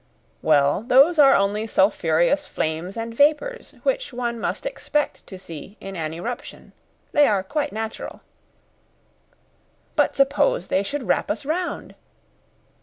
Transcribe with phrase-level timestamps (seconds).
[0.41, 5.95] "Well, those are only sulphureous flames and vapours, which one must expect to see in
[5.95, 6.73] an eruption.
[7.11, 8.21] They are quite natural."
[9.95, 11.93] "But suppose they should wrap us round."